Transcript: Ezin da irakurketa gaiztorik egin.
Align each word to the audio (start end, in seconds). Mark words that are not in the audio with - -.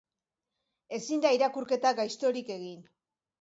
Ezin 0.97 1.21
da 1.25 1.33
irakurketa 1.37 1.93
gaiztorik 2.01 2.51
egin. 2.57 2.83